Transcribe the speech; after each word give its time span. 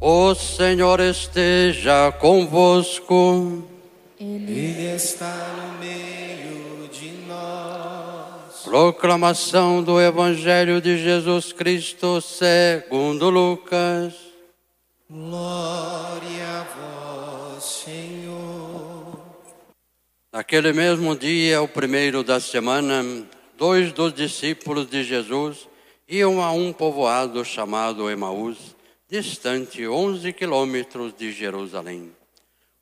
O 0.00 0.32
Senhor 0.32 1.00
esteja 1.00 2.12
convosco. 2.12 3.64
Ele 4.20 4.94
está 4.94 5.48
no 5.56 5.78
meio 5.80 6.88
de 6.88 7.10
nós. 7.26 8.62
Proclamação 8.62 9.82
do 9.82 10.00
Evangelho 10.00 10.80
de 10.80 10.98
Jesus 10.98 11.52
Cristo 11.52 12.20
segundo 12.20 13.28
Lucas. 13.28 14.14
Glória 15.10 16.46
a 16.46 17.56
vós, 17.56 17.64
Senhor. 17.64 19.18
Naquele 20.32 20.72
mesmo 20.72 21.16
dia, 21.16 21.60
o 21.60 21.66
primeiro 21.66 22.22
da 22.22 22.38
semana, 22.38 23.04
dois 23.56 23.92
dos 23.92 24.14
discípulos 24.14 24.88
de 24.88 25.02
Jesus 25.02 25.66
iam 26.08 26.40
a 26.40 26.52
um 26.52 26.72
povoado 26.72 27.44
chamado 27.44 28.08
Emaús, 28.08 28.77
distante 29.08 29.88
11 29.88 30.34
quilômetros 30.34 31.14
de 31.16 31.32
Jerusalém. 31.32 32.14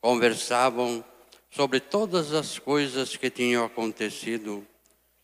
Conversavam 0.01 1.05
sobre 1.49 1.79
todas 1.79 2.33
as 2.33 2.59
coisas 2.59 3.17
que 3.17 3.31
tinham 3.31 3.65
acontecido. 3.65 4.67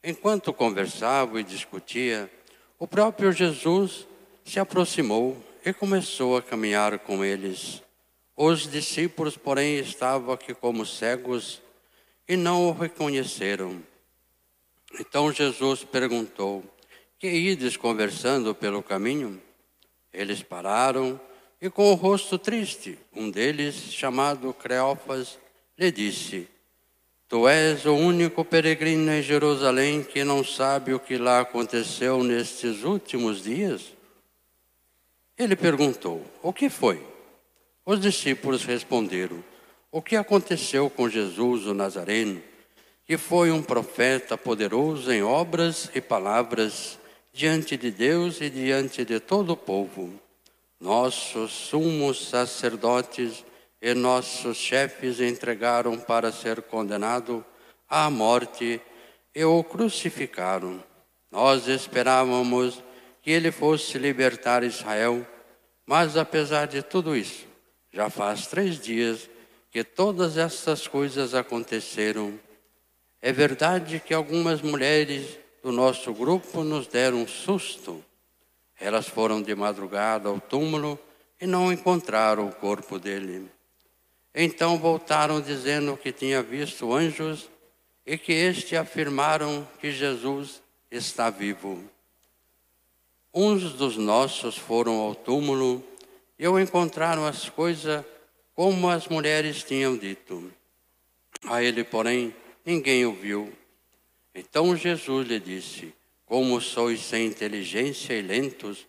Enquanto 0.02 0.52
conversavam 0.52 1.40
e 1.40 1.42
discutia, 1.42 2.30
o 2.78 2.86
próprio 2.86 3.32
Jesus 3.32 4.06
se 4.44 4.60
aproximou 4.60 5.36
e 5.66 5.72
começou 5.72 6.36
a 6.36 6.42
caminhar 6.42 6.96
com 7.00 7.24
eles. 7.24 7.82
Os 8.36 8.70
discípulos, 8.70 9.36
porém, 9.36 9.78
estavam 9.78 10.32
aqui 10.32 10.54
como 10.54 10.86
cegos 10.86 11.60
e 12.28 12.36
não 12.36 12.68
o 12.68 12.72
reconheceram. 12.72 13.82
Então 15.00 15.32
Jesus 15.32 15.82
perguntou: 15.82 16.64
Que 17.18 17.28
ides 17.28 17.76
conversando 17.76 18.54
pelo 18.54 18.84
caminho? 18.84 19.42
Eles 20.12 20.42
pararam 20.42 21.20
e, 21.60 21.70
com 21.70 21.90
o 21.90 21.94
rosto 21.94 22.38
triste, 22.38 22.98
um 23.14 23.30
deles, 23.30 23.74
chamado 23.74 24.52
Cleófas, 24.52 25.38
lhe 25.78 25.90
disse: 25.90 26.48
Tu 27.28 27.48
és 27.48 27.86
o 27.86 27.94
único 27.94 28.44
peregrino 28.44 29.10
em 29.10 29.22
Jerusalém 29.22 30.02
que 30.02 30.22
não 30.22 30.44
sabe 30.44 30.92
o 30.92 31.00
que 31.00 31.16
lá 31.16 31.40
aconteceu 31.40 32.22
nestes 32.22 32.84
últimos 32.84 33.42
dias? 33.42 33.94
Ele 35.38 35.56
perguntou: 35.56 36.22
O 36.42 36.52
que 36.52 36.68
foi? 36.68 37.02
Os 37.86 38.00
discípulos 38.00 38.64
responderam: 38.64 39.42
O 39.90 40.02
que 40.02 40.14
aconteceu 40.14 40.90
com 40.90 41.08
Jesus 41.08 41.66
o 41.66 41.72
Nazareno, 41.72 42.42
que 43.06 43.16
foi 43.16 43.50
um 43.50 43.62
profeta 43.62 44.36
poderoso 44.36 45.10
em 45.10 45.22
obras 45.22 45.90
e 45.94 46.00
palavras 46.00 46.98
diante 47.32 47.76
de 47.76 47.90
Deus 47.90 48.40
e 48.40 48.50
diante 48.50 49.04
de 49.04 49.18
todo 49.18 49.54
o 49.54 49.56
povo. 49.56 50.12
Nossos 50.78 51.52
sumos 51.52 52.28
sacerdotes 52.28 53.44
e 53.80 53.94
nossos 53.94 54.56
chefes 54.56 55.20
entregaram 55.20 55.98
para 55.98 56.30
ser 56.30 56.62
condenado 56.62 57.44
à 57.88 58.10
morte 58.10 58.80
e 59.34 59.44
o 59.44 59.64
crucificaram. 59.64 60.82
Nós 61.30 61.66
esperávamos 61.66 62.82
que 63.22 63.30
ele 63.30 63.50
fosse 63.50 63.96
libertar 63.96 64.62
Israel, 64.62 65.26
mas 65.86 66.16
apesar 66.16 66.66
de 66.66 66.82
tudo 66.82 67.16
isso, 67.16 67.46
já 67.92 68.10
faz 68.10 68.46
três 68.46 68.78
dias 68.78 69.30
que 69.70 69.82
todas 69.82 70.36
essas 70.36 70.86
coisas 70.86 71.34
aconteceram. 71.34 72.38
É 73.22 73.32
verdade 73.32 74.02
que 74.04 74.12
algumas 74.12 74.60
mulheres 74.60 75.38
do 75.62 75.70
nosso 75.70 76.12
grupo 76.12 76.64
nos 76.64 76.86
deram 76.86 77.18
um 77.18 77.26
susto. 77.26 78.04
Elas 78.78 79.08
foram 79.08 79.40
de 79.40 79.54
madrugada 79.54 80.28
ao 80.28 80.40
túmulo 80.40 80.98
e 81.40 81.46
não 81.46 81.72
encontraram 81.72 82.48
o 82.48 82.52
corpo 82.52 82.98
dele. 82.98 83.48
Então 84.34 84.76
voltaram 84.76 85.40
dizendo 85.40 85.96
que 85.96 86.10
tinha 86.10 86.42
visto 86.42 86.92
anjos 86.92 87.48
e 88.04 88.18
que 88.18 88.32
este 88.32 88.76
afirmaram 88.76 89.66
que 89.80 89.92
Jesus 89.92 90.60
está 90.90 91.30
vivo. 91.30 91.82
Uns 93.32 93.72
dos 93.74 93.96
nossos 93.96 94.58
foram 94.58 94.98
ao 94.98 95.14
túmulo 95.14 95.82
e 96.38 96.44
ao 96.44 96.58
encontraram 96.58 97.24
as 97.24 97.48
coisas 97.48 98.04
como 98.54 98.90
as 98.90 99.06
mulheres 99.06 99.62
tinham 99.62 99.96
dito. 99.96 100.52
A 101.44 101.62
ele, 101.62 101.84
porém, 101.84 102.34
ninguém 102.64 103.06
o 103.06 103.12
viu. 103.12 103.52
Então 104.34 104.76
Jesus 104.76 105.26
lhe 105.26 105.38
disse: 105.38 105.94
Como 106.24 106.60
sois 106.60 107.00
sem 107.00 107.26
inteligência 107.26 108.14
e 108.14 108.22
lentos 108.22 108.86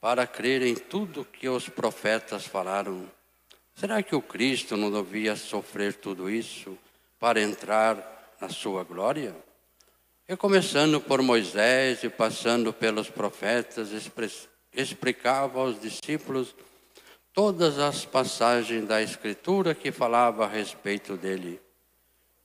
para 0.00 0.26
crer 0.26 0.62
em 0.62 0.74
tudo 0.74 1.24
que 1.24 1.48
os 1.48 1.68
profetas 1.68 2.46
falaram? 2.46 3.10
Será 3.74 4.02
que 4.02 4.14
o 4.14 4.22
Cristo 4.22 4.76
não 4.76 4.90
devia 4.90 5.36
sofrer 5.36 5.94
tudo 5.94 6.30
isso 6.30 6.78
para 7.18 7.40
entrar 7.40 8.36
na 8.40 8.48
sua 8.48 8.84
glória? 8.84 9.34
E 10.28 10.36
começando 10.36 11.00
por 11.00 11.22
Moisés 11.22 12.02
e 12.02 12.08
passando 12.08 12.72
pelos 12.72 13.08
profetas, 13.10 13.90
explicava 14.72 15.60
aos 15.60 15.80
discípulos 15.80 16.54
todas 17.32 17.78
as 17.78 18.04
passagens 18.04 18.86
da 18.86 19.02
Escritura 19.02 19.74
que 19.74 19.92
falava 19.92 20.44
a 20.44 20.48
respeito 20.48 21.16
dele. 21.16 21.60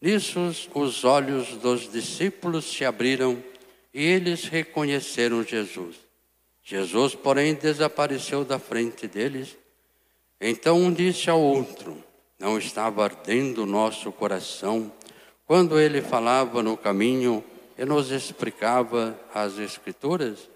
Nisso 0.00 0.40
os 0.74 1.04
olhos 1.04 1.48
dos 1.56 1.90
discípulos 1.92 2.64
se 2.64 2.86
abriram 2.86 3.42
e 3.92 4.02
eles 4.02 4.44
reconheceram 4.44 5.42
Jesus. 5.42 5.96
Jesus, 6.62 7.14
porém, 7.14 7.54
desapareceu 7.54 8.42
da 8.42 8.58
frente 8.58 9.06
deles. 9.06 9.58
Então 10.40 10.78
um 10.78 10.90
disse 10.90 11.28
ao 11.28 11.38
outro: 11.38 12.02
Não 12.38 12.56
estava 12.56 13.04
ardendo 13.04 13.64
o 13.64 13.66
nosso 13.66 14.10
coração 14.10 14.90
quando 15.44 15.78
ele 15.78 16.00
falava 16.00 16.62
no 16.62 16.78
caminho 16.78 17.44
e 17.76 17.84
nos 17.84 18.10
explicava 18.10 19.20
as 19.34 19.58
Escrituras? 19.58 20.48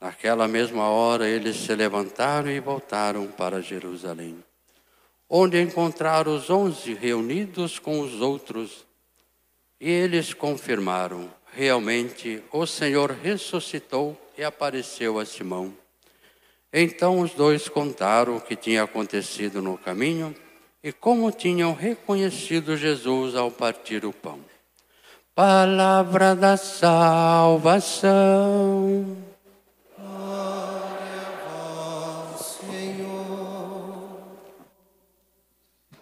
Naquela 0.00 0.48
mesma 0.48 0.88
hora 0.88 1.28
eles 1.28 1.56
se 1.56 1.72
levantaram 1.74 2.50
e 2.50 2.58
voltaram 2.58 3.28
para 3.28 3.62
Jerusalém 3.62 4.42
onde 5.28 5.60
encontraram 5.60 6.34
os 6.34 6.48
onze 6.50 6.94
reunidos 6.94 7.78
com 7.78 8.00
os 8.00 8.20
outros. 8.20 8.86
E 9.80 9.90
eles 9.90 10.32
confirmaram: 10.32 11.30
realmente 11.52 12.42
o 12.52 12.66
Senhor 12.66 13.10
ressuscitou 13.10 14.16
e 14.36 14.44
apareceu 14.44 15.18
a 15.18 15.24
Simão. 15.24 15.72
Então 16.72 17.20
os 17.20 17.32
dois 17.32 17.68
contaram 17.68 18.36
o 18.36 18.40
que 18.40 18.56
tinha 18.56 18.82
acontecido 18.82 19.62
no 19.62 19.78
caminho 19.78 20.34
e 20.82 20.92
como 20.92 21.32
tinham 21.32 21.72
reconhecido 21.72 22.76
Jesus 22.76 23.34
ao 23.34 23.50
partir 23.50 24.04
o 24.04 24.12
pão. 24.12 24.38
Palavra 25.34 26.34
da 26.34 26.56
salvação. 26.56 28.06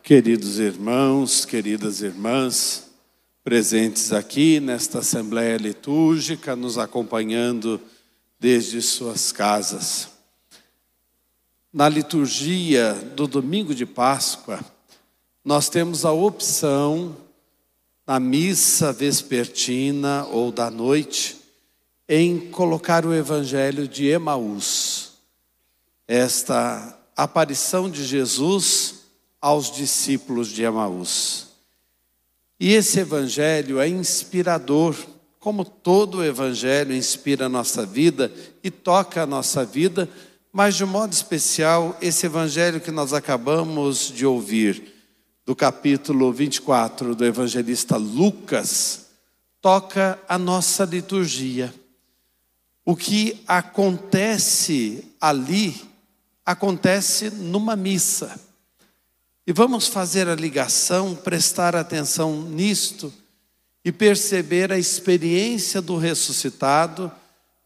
Queridos 0.04 0.58
irmãos, 0.58 1.46
queridas 1.46 2.02
irmãs, 2.02 2.90
presentes 3.42 4.12
aqui 4.12 4.60
nesta 4.60 4.98
Assembleia 4.98 5.56
Litúrgica, 5.56 6.54
nos 6.54 6.76
acompanhando 6.76 7.80
desde 8.38 8.82
suas 8.82 9.32
casas. 9.32 10.10
Na 11.72 11.88
liturgia 11.88 12.92
do 13.16 13.26
domingo 13.26 13.74
de 13.74 13.86
Páscoa, 13.86 14.62
nós 15.42 15.70
temos 15.70 16.04
a 16.04 16.12
opção, 16.12 17.16
na 18.06 18.20
missa 18.20 18.92
vespertina 18.92 20.26
ou 20.26 20.52
da 20.52 20.70
noite, 20.70 21.38
em 22.06 22.50
colocar 22.50 23.06
o 23.06 23.14
Evangelho 23.14 23.88
de 23.88 24.04
Emaús. 24.04 25.12
Esta 26.06 26.94
aparição 27.16 27.88
de 27.88 28.04
Jesus 28.04 29.03
aos 29.44 29.70
discípulos 29.70 30.48
de 30.48 30.62
Emaús. 30.62 31.48
E 32.58 32.72
esse 32.72 33.00
evangelho 33.00 33.80
é 33.80 33.88
inspirador, 33.88 34.96
como 35.38 35.64
todo 35.64 36.24
evangelho 36.24 36.94
inspira 36.94 37.46
a 37.46 37.48
nossa 37.48 37.84
vida 37.84 38.32
e 38.62 38.70
toca 38.70 39.22
a 39.22 39.26
nossa 39.26 39.64
vida 39.64 40.08
mas 40.56 40.76
de 40.76 40.84
modo 40.84 41.12
especial, 41.12 41.98
esse 42.00 42.26
evangelho 42.26 42.80
que 42.80 42.92
nós 42.92 43.12
acabamos 43.12 44.06
de 44.06 44.24
ouvir, 44.24 44.94
do 45.44 45.56
capítulo 45.56 46.32
24 46.32 47.16
do 47.16 47.24
evangelista 47.24 47.96
Lucas, 47.96 49.06
toca 49.60 50.16
a 50.28 50.38
nossa 50.38 50.84
liturgia. 50.84 51.74
O 52.84 52.94
que 52.94 53.42
acontece 53.48 55.04
ali, 55.20 55.74
acontece 56.46 57.30
numa 57.30 57.74
missa. 57.74 58.40
E 59.46 59.52
vamos 59.52 59.86
fazer 59.86 60.28
a 60.28 60.34
ligação, 60.34 61.14
prestar 61.14 61.76
atenção 61.76 62.42
nisto 62.42 63.12
e 63.84 63.92
perceber 63.92 64.72
a 64.72 64.78
experiência 64.78 65.82
do 65.82 65.98
ressuscitado 65.98 67.12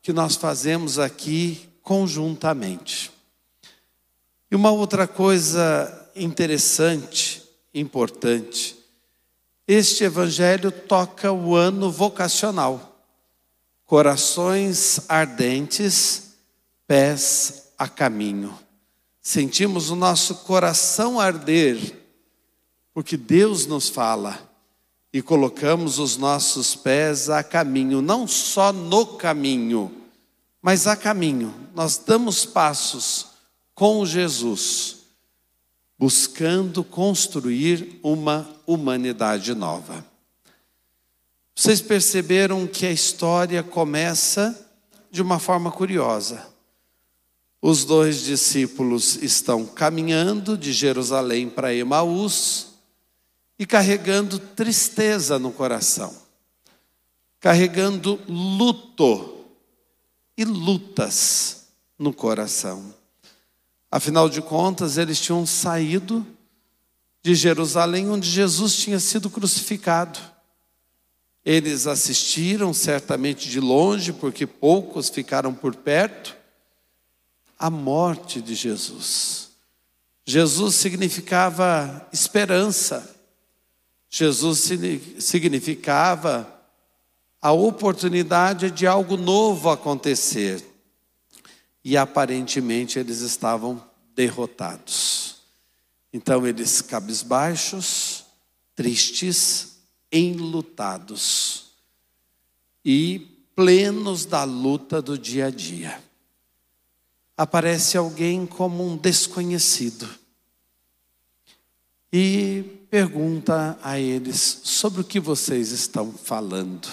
que 0.03 0.13
nós 0.13 0.35
fazemos 0.35 0.99
aqui 0.99 1.69
conjuntamente. 1.83 3.13
E 4.51 4.57
uma 4.57 4.71
outra 4.71 5.07
coisa 5.07 6.11
interessante, 6.17 7.43
importante, 7.73 8.77
este 9.67 10.03
evangelho 10.03 10.73
toca 10.73 11.31
o 11.31 11.55
ano 11.55 11.93
vocacional. 11.93 13.05
Corações 13.85 15.01
ardentes, 15.09 16.35
pés 16.87 17.71
a 17.79 17.87
caminho. 17.87 18.59
Sentimos 19.29 19.91
o 19.91 19.95
nosso 19.95 20.37
coração 20.37 21.21
arder, 21.21 22.03
porque 22.95 23.15
Deus 23.15 23.67
nos 23.67 23.91
fala 23.91 24.41
e 25.13 25.21
colocamos 25.21 25.99
os 25.99 26.17
nossos 26.17 26.75
pés 26.75 27.29
a 27.29 27.43
caminho, 27.43 28.01
não 28.01 28.27
só 28.27 28.73
no 28.73 29.05
caminho, 29.05 29.95
mas 30.63 30.87
a 30.87 30.97
caminho. 30.97 31.55
Nós 31.75 31.99
damos 31.99 32.47
passos 32.47 33.27
com 33.75 34.07
Jesus, 34.07 34.97
buscando 35.99 36.83
construir 36.83 38.01
uma 38.03 38.49
humanidade 38.67 39.55
nova. 39.55 40.07
Vocês 41.55 41.83
perceberam 41.83 42.67
que 42.67 42.87
a 42.87 42.91
história 42.91 43.63
começa 43.63 44.59
de 45.11 45.21
uma 45.21 45.39
forma 45.39 45.71
curiosa. 45.71 46.47
Os 47.61 47.85
dois 47.85 48.23
discípulos 48.23 49.17
estão 49.17 49.67
caminhando 49.67 50.57
de 50.57 50.73
Jerusalém 50.73 51.51
para 51.51 51.75
Emaús 51.75 52.69
e 53.59 53.67
carregando 53.67 54.39
tristeza 54.39 55.39
no 55.39 55.51
coração, 55.51 56.15
carregando 57.41 58.21
luto 58.29 59.45
e 60.37 60.45
lutas 60.45 61.67
no 61.99 62.13
coração. 62.13 62.95
Afinal 63.91 64.29
de 64.29 64.41
contas, 64.41 64.97
eles 64.97 65.21
tinham 65.21 65.45
saído 65.45 66.25
de 67.25 67.35
Jerusalém, 67.35 68.09
onde 68.09 68.31
Jesus 68.31 68.77
tinha 68.77 69.01
sido 69.01 69.29
crucificado. 69.29 70.21
Eles 71.45 71.89
assistiram, 71.89 72.73
certamente 72.73 73.49
de 73.49 73.59
longe, 73.59 74.13
porque 74.13 74.47
poucos 74.47 75.09
ficaram 75.09 75.53
por 75.53 75.75
perto, 75.75 76.38
a 77.59 77.69
morte 77.69 78.41
de 78.41 78.55
Jesus. 78.55 79.51
Jesus 80.25 80.77
significava 80.77 82.07
esperança. 82.13 83.17
Jesus 84.11 84.69
significava 85.19 86.47
a 87.41 87.53
oportunidade 87.53 88.71
de 88.71 88.87
algo 88.87 89.17
novo 89.17 89.71
acontecer. 89.71 90.65
E 91.85 91.97
aparentemente 91.97 92.99
eles 92.99 93.21
estavam 93.21 93.83
derrotados. 94.15 95.37
Então 96.13 96.47
eles 96.47 96.83
cabisbaixos, 96.83 98.25
tristes, 98.75 99.79
enlutados 100.13 101.73
e 102.85 103.19
plenos 103.55 104.25
da 104.25 104.45
luta 104.45 105.03
do 105.03 105.19
dia 105.19 105.47
a 105.47 105.51
dia. 105.51 106.08
Aparece 107.39 107.97
alguém 107.97 108.45
como 108.45 108.85
um 108.85 108.97
desconhecido 108.97 110.09
e 112.13 112.65
pergunta 112.91 113.79
a 113.81 113.97
eles 113.97 114.61
sobre 114.65 115.03
o 115.03 115.05
que 115.05 115.21
vocês 115.21 115.71
estão 115.71 116.13
falando. 116.13 116.89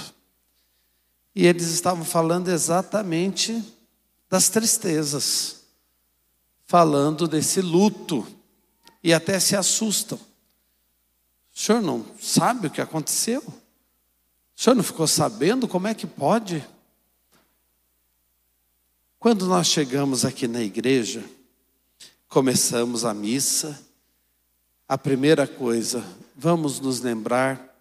E 1.34 1.48
eles 1.48 1.70
estavam 1.70 2.06
falando 2.06 2.50
exatamente 2.50 3.60
das 4.30 4.48
tristezas, 4.48 5.64
falando 6.68 7.28
desse 7.28 7.60
luto, 7.60 8.28
e 9.04 9.14
até 9.14 9.40
se 9.40 9.56
assustam. 9.56 10.20
O 11.54 11.60
senhor 11.60 11.82
não 11.82 12.06
sabe 12.22 12.68
o 12.68 12.72
que 12.72 12.82
aconteceu? 12.82 13.42
O 13.42 14.62
senhor 14.62 14.76
não 14.76 14.84
ficou 14.84 15.08
sabendo 15.08 15.68
como 15.68 15.88
é 15.88 15.96
que 15.96 16.06
pode? 16.06 16.64
Quando 19.26 19.48
nós 19.48 19.66
chegamos 19.66 20.24
aqui 20.24 20.48
na 20.48 20.62
igreja, 20.62 21.24
começamos 22.28 23.04
a 23.04 23.12
missa, 23.12 23.84
a 24.88 25.00
primeira 25.00 25.48
coisa, 25.48 26.06
vamos 26.36 26.80
nos 26.80 27.02
lembrar 27.02 27.76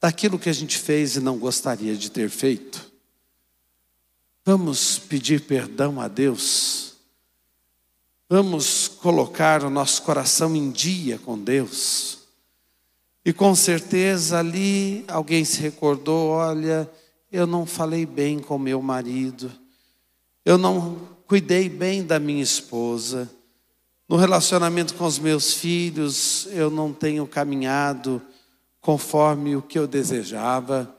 daquilo 0.00 0.40
que 0.40 0.48
a 0.48 0.52
gente 0.52 0.76
fez 0.76 1.14
e 1.14 1.20
não 1.20 1.38
gostaria 1.38 1.94
de 1.94 2.10
ter 2.10 2.28
feito. 2.28 2.90
Vamos 4.44 4.98
pedir 4.98 5.42
perdão 5.42 6.00
a 6.00 6.08
Deus. 6.08 6.96
Vamos 8.28 8.88
colocar 8.88 9.62
o 9.62 9.70
nosso 9.70 10.02
coração 10.02 10.56
em 10.56 10.72
dia 10.72 11.16
com 11.16 11.38
Deus. 11.38 12.26
E 13.24 13.32
com 13.32 13.54
certeza 13.54 14.40
ali 14.40 15.04
alguém 15.06 15.44
se 15.44 15.60
recordou: 15.60 16.30
olha, 16.30 16.90
eu 17.30 17.46
não 17.46 17.64
falei 17.64 18.04
bem 18.04 18.40
com 18.40 18.58
meu 18.58 18.82
marido, 18.82 19.64
eu 20.46 20.56
não 20.56 20.96
cuidei 21.26 21.68
bem 21.68 22.04
da 22.04 22.20
minha 22.20 22.42
esposa, 22.42 23.28
no 24.08 24.14
relacionamento 24.14 24.94
com 24.94 25.04
os 25.04 25.18
meus 25.18 25.54
filhos, 25.54 26.46
eu 26.52 26.70
não 26.70 26.92
tenho 26.92 27.26
caminhado 27.26 28.22
conforme 28.80 29.56
o 29.56 29.62
que 29.62 29.76
eu 29.76 29.88
desejava. 29.88 30.94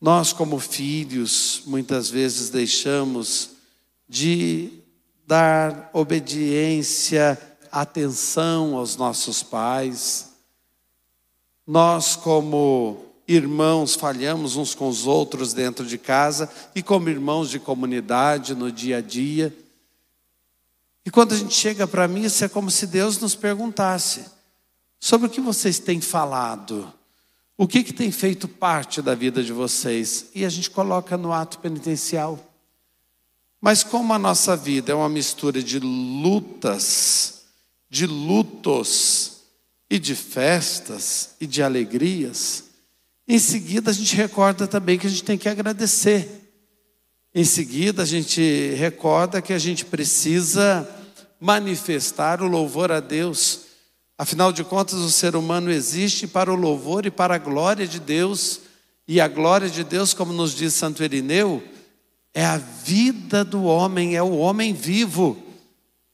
Nós, 0.00 0.32
como 0.32 0.60
filhos, 0.60 1.64
muitas 1.66 2.08
vezes 2.08 2.50
deixamos 2.50 3.50
de 4.08 4.70
dar 5.26 5.90
obediência, 5.92 7.36
atenção 7.72 8.76
aos 8.76 8.94
nossos 8.94 9.42
pais. 9.42 10.34
Nós, 11.66 12.14
como 12.14 13.13
irmãos, 13.26 13.94
falhamos 13.94 14.56
uns 14.56 14.74
com 14.74 14.88
os 14.88 15.06
outros 15.06 15.52
dentro 15.52 15.86
de 15.86 15.98
casa 15.98 16.50
e 16.74 16.82
como 16.82 17.08
irmãos 17.08 17.50
de 17.50 17.58
comunidade 17.58 18.54
no 18.54 18.70
dia 18.70 18.98
a 18.98 19.00
dia. 19.00 19.56
E 21.04 21.10
quando 21.10 21.32
a 21.32 21.36
gente 21.36 21.54
chega 21.54 21.86
para 21.86 22.08
mim, 22.08 22.24
isso 22.24 22.44
é 22.44 22.48
como 22.48 22.70
se 22.70 22.86
Deus 22.86 23.18
nos 23.18 23.34
perguntasse: 23.34 24.24
sobre 24.98 25.26
o 25.26 25.30
que 25.30 25.40
vocês 25.40 25.78
têm 25.78 26.00
falado? 26.00 26.92
O 27.56 27.68
que, 27.68 27.84
que 27.84 27.92
tem 27.92 28.10
feito 28.10 28.48
parte 28.48 29.00
da 29.00 29.14
vida 29.14 29.42
de 29.42 29.52
vocês? 29.52 30.26
E 30.34 30.44
a 30.44 30.48
gente 30.48 30.70
coloca 30.70 31.16
no 31.16 31.32
ato 31.32 31.58
penitencial. 31.60 32.38
Mas 33.60 33.84
como 33.84 34.12
a 34.12 34.18
nossa 34.18 34.56
vida 34.56 34.92
é 34.92 34.94
uma 34.94 35.08
mistura 35.08 35.62
de 35.62 35.78
lutas, 35.78 37.44
de 37.88 38.06
lutos 38.06 39.42
e 39.88 39.98
de 39.98 40.16
festas 40.16 41.30
e 41.40 41.46
de 41.46 41.62
alegrias, 41.62 42.64
em 43.26 43.38
seguida 43.38 43.90
a 43.90 43.94
gente 43.94 44.14
recorda 44.14 44.66
também 44.66 44.98
que 44.98 45.06
a 45.06 45.10
gente 45.10 45.24
tem 45.24 45.38
que 45.38 45.48
agradecer. 45.48 46.44
Em 47.34 47.42
seguida, 47.42 48.04
a 48.04 48.06
gente 48.06 48.74
recorda 48.76 49.42
que 49.42 49.52
a 49.52 49.58
gente 49.58 49.84
precisa 49.84 50.88
manifestar 51.40 52.40
o 52.40 52.46
louvor 52.46 52.92
a 52.92 53.00
Deus. 53.00 53.62
Afinal 54.16 54.52
de 54.52 54.62
contas, 54.62 55.00
o 55.00 55.10
ser 55.10 55.34
humano 55.34 55.68
existe 55.68 56.28
para 56.28 56.52
o 56.52 56.54
louvor 56.54 57.06
e 57.06 57.10
para 57.10 57.34
a 57.34 57.38
glória 57.38 57.88
de 57.88 57.98
Deus. 57.98 58.60
E 59.08 59.20
a 59.20 59.26
glória 59.26 59.68
de 59.68 59.82
Deus, 59.82 60.14
como 60.14 60.32
nos 60.32 60.54
diz 60.54 60.74
Santo 60.74 61.02
Irineu, 61.02 61.60
é 62.32 62.44
a 62.44 62.56
vida 62.56 63.42
do 63.44 63.64
homem, 63.64 64.14
é 64.14 64.22
o 64.22 64.36
homem 64.36 64.72
vivo. 64.72 65.36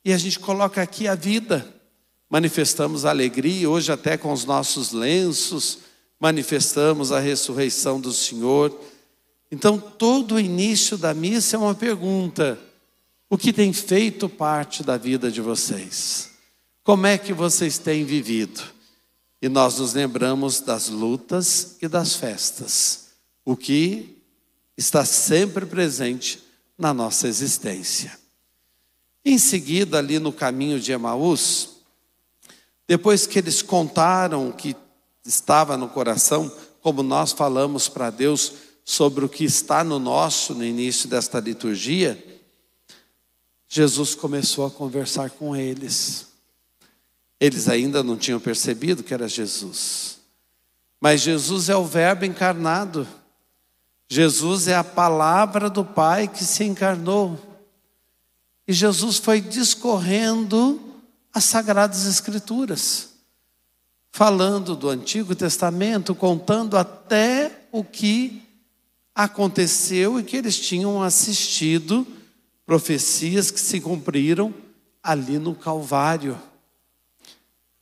E 0.02 0.14
a 0.14 0.18
gente 0.18 0.38
coloca 0.38 0.80
aqui 0.80 1.06
a 1.06 1.14
vida. 1.14 1.66
Manifestamos 2.30 3.04
alegria, 3.04 3.68
hoje 3.68 3.92
até 3.92 4.16
com 4.16 4.32
os 4.32 4.46
nossos 4.46 4.92
lenços, 4.92 5.80
manifestamos 6.20 7.10
a 7.10 7.18
ressurreição 7.18 7.98
do 7.98 8.12
Senhor. 8.12 8.78
Então, 9.50 9.78
todo 9.78 10.34
o 10.34 10.40
início 10.40 10.98
da 10.98 11.14
missa 11.14 11.56
é 11.56 11.58
uma 11.58 11.74
pergunta: 11.74 12.60
o 13.28 13.38
que 13.38 13.52
tem 13.52 13.72
feito 13.72 14.28
parte 14.28 14.84
da 14.84 14.98
vida 14.98 15.30
de 15.30 15.40
vocês? 15.40 16.30
Como 16.84 17.06
é 17.06 17.16
que 17.16 17.32
vocês 17.32 17.78
têm 17.78 18.04
vivido? 18.04 18.60
E 19.40 19.48
nós 19.48 19.78
nos 19.78 19.94
lembramos 19.94 20.60
das 20.60 20.88
lutas 20.88 21.76
e 21.80 21.88
das 21.88 22.14
festas, 22.14 23.08
o 23.42 23.56
que 23.56 24.18
está 24.76 25.04
sempre 25.04 25.64
presente 25.64 26.42
na 26.76 26.92
nossa 26.92 27.26
existência. 27.26 28.18
Em 29.24 29.38
seguida, 29.38 29.98
ali 29.98 30.18
no 30.18 30.32
caminho 30.32 30.78
de 30.78 30.92
Emaús, 30.92 31.80
depois 32.86 33.26
que 33.26 33.38
eles 33.38 33.62
contaram 33.62 34.50
que 34.52 34.74
estava 35.24 35.76
no 35.76 35.88
coração, 35.88 36.50
como 36.80 37.02
nós 37.02 37.32
falamos 37.32 37.88
para 37.88 38.10
Deus 38.10 38.52
sobre 38.84 39.24
o 39.24 39.28
que 39.28 39.44
está 39.44 39.84
no 39.84 39.98
nosso 39.98 40.54
no 40.54 40.64
início 40.64 41.08
desta 41.08 41.38
liturgia, 41.38 42.22
Jesus 43.68 44.14
começou 44.14 44.66
a 44.66 44.70
conversar 44.70 45.30
com 45.30 45.54
eles. 45.54 46.26
Eles 47.38 47.68
ainda 47.68 48.02
não 48.02 48.16
tinham 48.16 48.40
percebido 48.40 49.04
que 49.04 49.14
era 49.14 49.28
Jesus. 49.28 50.18
Mas 51.00 51.20
Jesus 51.20 51.68
é 51.68 51.76
o 51.76 51.84
Verbo 51.84 52.24
encarnado. 52.24 53.06
Jesus 54.08 54.66
é 54.66 54.74
a 54.74 54.82
palavra 54.82 55.70
do 55.70 55.84
Pai 55.84 56.26
que 56.26 56.44
se 56.44 56.64
encarnou. 56.64 57.38
E 58.66 58.72
Jesus 58.72 59.18
foi 59.18 59.40
discorrendo 59.40 60.80
as 61.32 61.44
Sagradas 61.44 62.06
Escrituras, 62.06 63.09
falando 64.12 64.74
do 64.74 64.88
Antigo 64.88 65.34
Testamento, 65.34 66.14
contando 66.14 66.76
até 66.76 67.66
o 67.72 67.84
que 67.84 68.42
aconteceu 69.14 70.18
e 70.18 70.22
que 70.22 70.36
eles 70.36 70.58
tinham 70.58 71.02
assistido 71.02 72.06
profecias 72.66 73.50
que 73.50 73.60
se 73.60 73.80
cumpriram 73.80 74.54
ali 75.02 75.38
no 75.38 75.54
Calvário. 75.54 76.38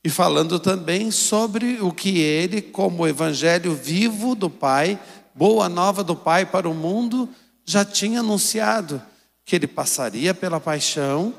E 0.02 0.08
falando 0.08 0.58
também 0.58 1.10
sobre 1.10 1.80
o 1.80 1.92
que 1.92 2.18
ele, 2.18 2.62
como 2.62 3.06
evangelho 3.06 3.74
vivo 3.74 4.34
do 4.34 4.48
Pai, 4.48 4.98
boa 5.34 5.68
nova 5.68 6.02
do 6.02 6.16
Pai 6.16 6.46
para 6.46 6.68
o 6.68 6.74
mundo, 6.74 7.28
já 7.64 7.84
tinha 7.84 8.20
anunciado 8.20 9.02
que 9.44 9.56
ele 9.56 9.66
passaria 9.66 10.32
pela 10.32 10.60
paixão, 10.60 11.34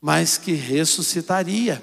mas 0.00 0.36
que 0.36 0.52
ressuscitaria. 0.52 1.82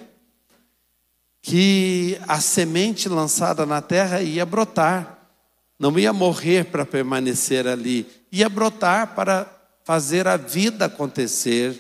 Que 1.47 2.19
a 2.27 2.41
semente 2.41 3.07
lançada 3.07 3.67
na 3.67 3.79
terra 3.79 4.19
ia 4.19 4.43
brotar, 4.43 5.29
não 5.77 5.99
ia 5.99 6.11
morrer 6.11 6.65
para 6.71 6.87
permanecer 6.87 7.67
ali, 7.67 8.07
ia 8.31 8.49
brotar 8.49 9.13
para 9.13 9.45
fazer 9.83 10.27
a 10.27 10.37
vida 10.37 10.85
acontecer. 10.85 11.79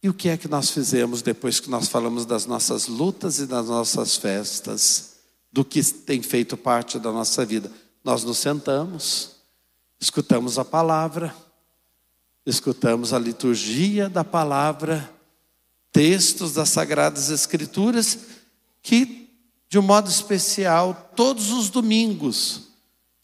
E 0.00 0.08
o 0.08 0.14
que 0.14 0.28
é 0.28 0.36
que 0.36 0.46
nós 0.46 0.70
fizemos 0.70 1.20
depois 1.20 1.58
que 1.58 1.68
nós 1.68 1.88
falamos 1.88 2.24
das 2.24 2.46
nossas 2.46 2.86
lutas 2.86 3.40
e 3.40 3.46
das 3.46 3.66
nossas 3.66 4.14
festas, 4.14 5.16
do 5.50 5.64
que 5.64 5.82
tem 5.82 6.22
feito 6.22 6.56
parte 6.56 6.96
da 6.96 7.10
nossa 7.10 7.44
vida? 7.44 7.72
Nós 8.04 8.22
nos 8.22 8.38
sentamos, 8.38 9.32
escutamos 9.98 10.60
a 10.60 10.64
palavra, 10.64 11.34
escutamos 12.46 13.12
a 13.12 13.18
liturgia 13.18 14.08
da 14.08 14.22
palavra, 14.22 15.15
textos 15.92 16.54
das 16.54 16.68
Sagradas 16.68 17.30
Escrituras, 17.30 18.18
que, 18.82 19.28
de 19.68 19.78
um 19.78 19.82
modo 19.82 20.08
especial, 20.08 21.12
todos 21.16 21.50
os 21.50 21.70
domingos, 21.70 22.66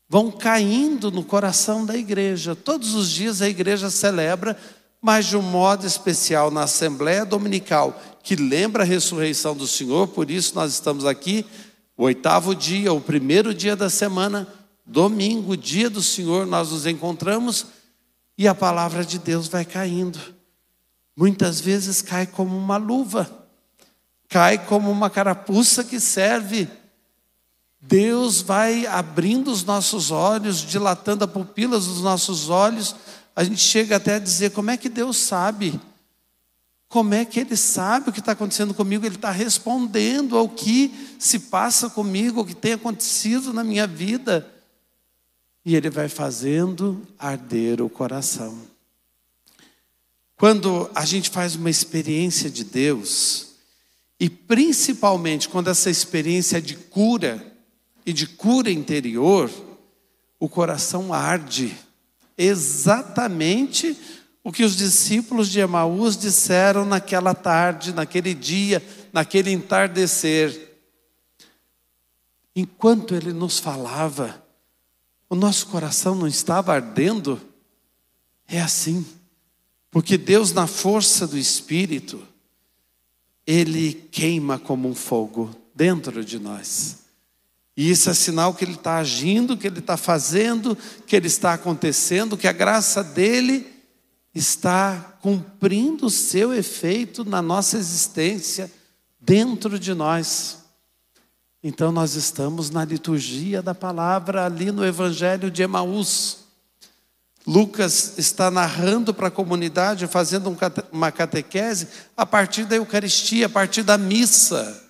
vão 0.09 0.31
caindo 0.31 1.11
no 1.11 1.25
coração 1.25 1.87
da 1.87 1.97
igreja. 1.97 2.55
Todos 2.55 2.95
os 2.95 3.11
dias 3.11 3.41
a 3.41 3.49
igreja 3.49 3.89
celebra, 3.89 4.59
mas 5.01 5.27
de 5.27 5.37
um 5.37 5.43
modo 5.43 5.87
especial 5.87 6.51
na 6.51 6.65
Assembleia 6.65 7.25
Dominical, 7.25 7.99
que 8.23 8.37
lembra 8.37 8.83
a 8.83 8.87
ressurreição 8.87 9.57
do 9.57 9.67
Senhor, 9.67 10.09
por 10.09 10.31
isso 10.31 10.55
nós 10.55 10.73
estamos 10.73 11.05
aqui, 11.05 11.45
o 11.97 12.05
oitavo 12.05 12.55
dia, 12.55 12.93
o 12.93 13.01
primeiro 13.01 13.55
dia 13.55 13.75
da 13.75 13.91
semana, 13.91 14.47
domingo, 14.85 15.57
dia 15.57 15.89
do 15.89 16.03
Senhor, 16.03 16.47
nós 16.47 16.71
nos 16.71 16.87
encontramos 16.87 17.67
e 18.37 18.47
a 18.47 18.55
palavra 18.55 19.05
de 19.05 19.19
Deus 19.19 19.49
vai 19.49 19.65
caindo. 19.65 20.19
Muitas 21.17 21.61
vezes 21.61 22.03
cai 22.03 22.27
como 22.27 22.57
uma 22.57 22.77
luva, 22.77 23.47
cai 24.29 24.59
como 24.59 24.91
uma 24.91 25.11
carapuça 25.11 25.85
que 25.85 26.01
serve 26.01 26.69
Deus 27.85 28.41
vai 28.41 28.87
abrindo 28.87 29.51
os 29.51 29.65
nossos 29.65 30.13
olhos, 30.13 30.61
dilatando 30.61 31.25
a 31.25 31.29
pupila 31.29 31.77
dos 31.77 32.01
nossos 32.01 32.49
olhos. 32.49 32.95
A 33.35 33.43
gente 33.43 33.61
chega 33.61 33.97
até 33.97 34.15
a 34.15 34.19
dizer: 34.21 34.53
como 34.53 34.71
é 34.71 34.77
que 34.77 34.89
Deus 34.89 35.17
sabe? 35.17 35.81
Como 36.89 37.13
é 37.13 37.25
que 37.25 37.41
Ele 37.41 37.57
sabe 37.57 38.11
o 38.11 38.13
que 38.13 38.21
está 38.21 38.33
acontecendo 38.33 38.73
comigo? 38.73 39.05
Ele 39.05 39.17
está 39.17 39.33
respondendo 39.33 40.39
ao 40.39 40.49
que 40.49 41.17
se 41.19 41.41
passa 41.41 41.91
comigo, 41.91 42.43
o 42.43 42.45
que 42.45 42.55
tem 42.55 42.75
acontecido 42.75 43.53
na 43.53 43.65
minha 43.65 43.87
vida. 43.87 44.49
E 45.65 45.75
Ele 45.75 45.91
vai 45.91 46.09
fazendo 46.09 47.03
arder 47.19 47.83
o 47.83 47.89
coração. 47.89 48.57
Quando 50.43 50.91
a 50.93 51.05
gente 51.05 51.31
faz 51.31 51.55
uma 51.55 51.71
experiência 51.71 52.51
de 52.51 52.65
Deus, 52.65 53.51
e 54.19 54.29
principalmente 54.29 55.49
quando 55.49 55.71
essa 55.71 55.89
experiência 55.89 56.59
é 56.59 56.61
de 56.61 56.75
cura, 56.75 57.57
e 58.05 58.13
de 58.13 58.27
cura 58.27 58.69
interior, 58.69 59.49
o 60.41 60.49
coração 60.49 61.15
arde. 61.15 61.79
Exatamente 62.37 63.97
o 64.43 64.51
que 64.51 64.65
os 64.65 64.75
discípulos 64.77 65.49
de 65.49 65.61
Emaús 65.61 66.17
disseram 66.17 66.85
naquela 66.85 67.37
tarde, 67.37 67.93
naquele 67.93 68.35
dia, 68.35 68.85
naquele 69.13 69.53
entardecer. 69.53 70.77
Enquanto 72.57 73.15
ele 73.15 73.33
nos 73.33 73.61
falava, 73.61 74.45
o 75.31 75.37
nosso 75.37 75.69
coração 75.69 76.17
não 76.17 76.27
estava 76.27 76.75
ardendo? 76.75 77.41
É 78.49 78.61
assim, 78.61 79.07
porque 79.93 80.17
Deus, 80.17 80.53
na 80.53 80.67
força 80.67 81.27
do 81.27 81.37
Espírito, 81.37 82.27
Ele 83.47 83.93
queima 83.93 84.59
como 84.59 84.89
um 84.89 84.95
fogo 84.95 85.55
dentro 85.75 86.25
de 86.25 86.39
nós. 86.39 87.01
E 87.77 87.91
isso 87.91 88.09
é 88.09 88.15
sinal 88.15 88.55
que 88.55 88.65
Ele 88.65 88.73
está 88.73 88.97
agindo, 88.97 89.55
que 89.55 89.67
Ele 89.67 89.81
está 89.81 89.99
fazendo, 89.99 90.77
que 91.07 91.15
Ele 91.15 91.27
está 91.27 91.53
acontecendo, 91.53 92.39
que 92.39 92.49
a 92.49 92.53
graça 92.53 93.05
dele 93.05 93.67
está 94.35 95.19
cumprindo 95.21 96.07
o 96.07 96.11
seu 96.11 96.55
efeito 96.55 97.23
na 97.23 97.43
nossa 97.43 97.77
existência, 97.77 98.73
dentro 99.21 99.79
de 99.79 99.93
nós. 99.93 100.61
Então, 101.63 101.93
nós 101.93 102.15
estamos 102.15 102.71
na 102.71 102.83
liturgia 102.83 103.61
da 103.61 103.75
palavra, 103.75 104.47
ali 104.47 104.73
no 104.73 104.87
Evangelho 104.87 105.51
de 105.51 105.63
Emaús. 105.63 106.42
Lucas 107.47 108.19
está 108.19 108.51
narrando 108.51 109.13
para 109.13 109.29
a 109.29 109.31
comunidade, 109.31 110.07
fazendo 110.07 110.57
uma 110.93 111.11
catequese 111.11 111.89
a 112.17 112.25
partir 112.25 112.65
da 112.65 112.77
Eucaristia, 112.77 113.47
a 113.47 113.49
partir 113.49 113.83
da 113.83 113.99
missa. 113.99 114.81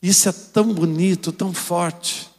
Isso 0.00 0.28
é 0.28 0.32
tão 0.32 0.72
bonito, 0.72 1.32
tão 1.32 1.52
forte. 1.52 2.30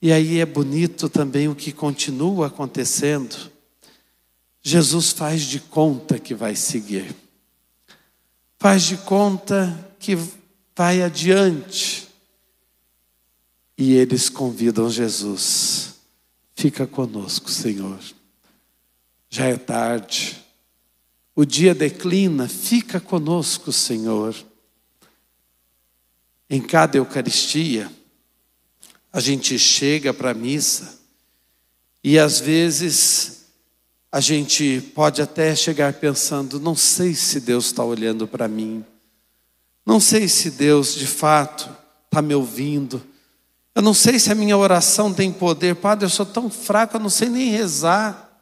E 0.00 0.10
aí 0.12 0.40
é 0.40 0.46
bonito 0.46 1.08
também 1.08 1.48
o 1.48 1.54
que 1.54 1.72
continua 1.72 2.46
acontecendo. 2.46 3.52
Jesus 4.62 5.12
faz 5.12 5.42
de 5.42 5.60
conta 5.60 6.18
que 6.18 6.34
vai 6.34 6.56
seguir, 6.56 7.14
faz 8.58 8.82
de 8.84 8.96
conta 8.96 9.94
que 9.98 10.18
vai 10.74 11.02
adiante. 11.02 12.08
E 13.78 13.92
eles 13.92 14.28
convidam 14.28 14.88
Jesus: 14.88 15.95
fica 16.56 16.86
conosco, 16.86 17.50
Senhor. 17.50 18.00
Já 19.28 19.44
é 19.44 19.56
tarde, 19.56 20.42
o 21.34 21.44
dia 21.44 21.74
declina, 21.74 22.48
fica 22.48 22.98
conosco, 22.98 23.70
Senhor. 23.70 24.34
Em 26.48 26.62
cada 26.62 26.96
Eucaristia, 26.96 27.92
a 29.12 29.20
gente 29.20 29.58
chega 29.58 30.14
para 30.14 30.30
a 30.30 30.34
missa 30.34 30.98
e 32.02 32.18
às 32.18 32.40
vezes 32.40 33.46
a 34.10 34.20
gente 34.20 34.80
pode 34.94 35.20
até 35.20 35.54
chegar 35.54 35.92
pensando: 35.94 36.58
não 36.58 36.74
sei 36.74 37.14
se 37.14 37.40
Deus 37.40 37.66
está 37.66 37.84
olhando 37.84 38.26
para 38.26 38.48
mim, 38.48 38.84
não 39.84 40.00
sei 40.00 40.28
se 40.28 40.52
Deus 40.52 40.94
de 40.94 41.06
fato 41.06 41.68
está 42.06 42.22
me 42.22 42.34
ouvindo, 42.34 43.04
eu 43.76 43.82
não 43.82 43.92
sei 43.92 44.18
se 44.18 44.32
a 44.32 44.34
minha 44.34 44.56
oração 44.56 45.12
tem 45.12 45.30
poder, 45.30 45.76
Padre, 45.76 46.06
eu 46.06 46.10
sou 46.10 46.24
tão 46.24 46.48
fraco, 46.48 46.96
eu 46.96 47.00
não 47.00 47.10
sei 47.10 47.28
nem 47.28 47.50
rezar, 47.50 48.40